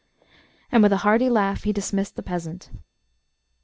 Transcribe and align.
And 0.71 0.81
with 0.81 0.91
a 0.93 0.97
hearty 1.05 1.29
laugh 1.29 1.61
he 1.63 1.71
dismissed 1.71 2.15
the 2.15 2.23
peasant. 2.23 2.71